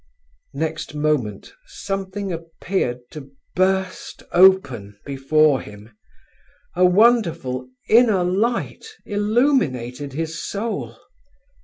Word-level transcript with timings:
Next 0.55 0.95
moment 0.95 1.53
something 1.67 2.33
appeared 2.33 3.01
to 3.11 3.29
burst 3.55 4.23
open 4.31 4.97
before 5.05 5.61
him: 5.61 5.95
a 6.75 6.83
wonderful 6.83 7.69
inner 7.87 8.23
light 8.23 8.87
illuminated 9.05 10.13
his 10.13 10.43
soul. 10.43 10.95